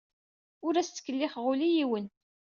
[0.65, 2.05] Ur as-ttkellixeɣ ula i yiwen.